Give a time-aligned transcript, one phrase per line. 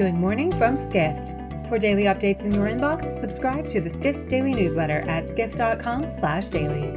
[0.00, 1.34] Good morning from Skift.
[1.68, 6.94] For daily updates in your inbox, subscribe to the Skift Daily newsletter at skift.com/daily.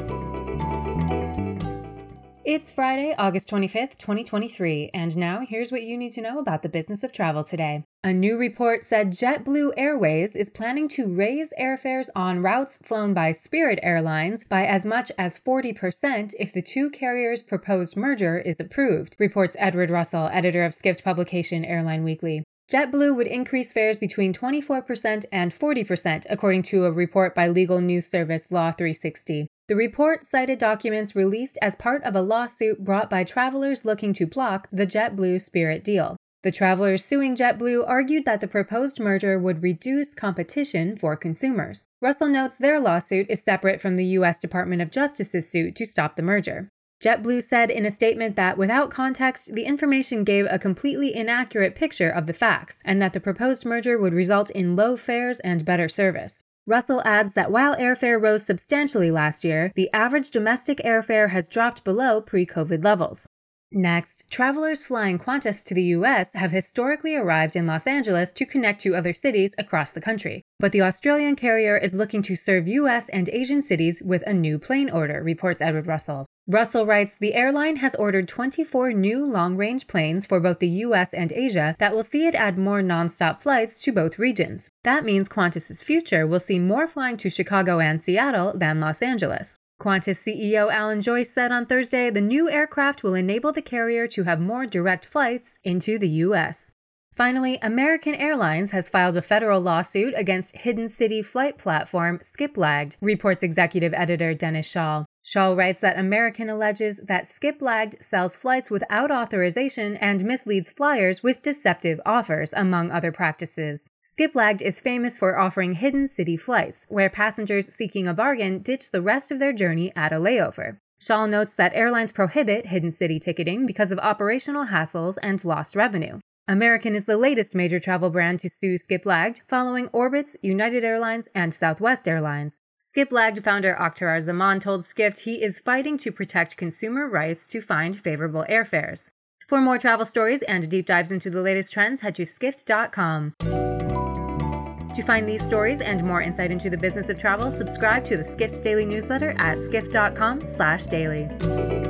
[2.46, 6.70] It's Friday, August 25th, 2023, and now here's what you need to know about the
[6.70, 7.84] business of travel today.
[8.06, 13.34] A new report said JetBlue Airways is planning to raise airfares on routes flown by
[13.34, 19.18] Spirit Airlines by as much as 40% if the two carriers' proposed merger is approved,
[19.20, 22.46] reports Edward Russell, editor of Skift publication Airline Weekly.
[22.72, 28.08] JetBlue would increase fares between 24% and 40%, according to a report by legal news
[28.08, 29.48] service Law 360.
[29.68, 34.28] The report cited documents released as part of a lawsuit brought by travelers looking to
[34.28, 36.18] block the JetBlue Spirit deal.
[36.44, 41.86] The travelers suing JetBlue argued that the proposed merger would reduce competition for consumers.
[42.02, 44.40] Russell notes their lawsuit is separate from the U.S.
[44.40, 46.68] Department of Justice's suit to stop the merger.
[47.04, 52.10] JetBlue said in a statement that without context, the information gave a completely inaccurate picture
[52.10, 55.90] of the facts, and that the proposed merger would result in low fares and better
[55.90, 56.46] service.
[56.66, 61.84] Russell adds that while airfare rose substantially last year, the average domestic airfare has dropped
[61.84, 63.28] below pre COVID levels.
[63.70, 68.80] Next, travelers flying Qantas to the US have historically arrived in Los Angeles to connect
[68.82, 70.44] to other cities across the country.
[70.58, 74.58] But the Australian carrier is looking to serve US and Asian cities with a new
[74.58, 76.28] plane order, reports Edward Russell.
[76.48, 81.14] Russell writes The airline has ordered 24 new long range planes for both the US
[81.14, 84.70] and Asia that will see it add more nonstop flights to both regions.
[84.84, 89.58] That means Qantas's future will see more flying to Chicago and Seattle than Los Angeles.
[89.82, 94.24] Qantas CEO Alan Joyce said on Thursday the new aircraft will enable the carrier to
[94.24, 96.74] have more direct flights into the U.S.
[97.16, 103.44] Finally, American Airlines has filed a federal lawsuit against Hidden City flight platform Skiplagged, reports
[103.44, 105.06] executive editor Dennis Schaal.
[105.26, 111.42] Schaal writes that American alleges that Skiplagged sells flights without authorization and misleads flyers with
[111.42, 113.90] deceptive offers, among other practices.
[114.04, 119.02] Skiplagged is famous for offering hidden city flights, where passengers seeking a bargain ditch the
[119.02, 120.78] rest of their journey at a layover.
[121.02, 126.20] Schaal notes that airlines prohibit hidden city ticketing because of operational hassles and lost revenue.
[126.50, 131.54] American is the latest major travel brand to sue Skiplagged, following Orbitz, United Airlines, and
[131.54, 132.60] Southwest Airlines.
[132.96, 138.00] Skiplagged founder Akhtar Zaman told Skift he is fighting to protect consumer rights to find
[138.00, 139.10] favorable airfares.
[139.48, 143.34] For more travel stories and deep dives into the latest trends, head to skift.com.
[143.40, 148.24] To find these stories and more insight into the business of travel, subscribe to the
[148.24, 151.83] Skift Daily newsletter at skift.com/daily.